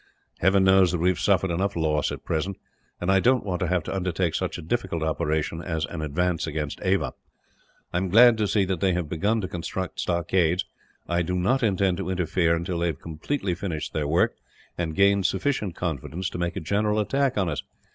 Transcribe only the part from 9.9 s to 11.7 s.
stockades. I do not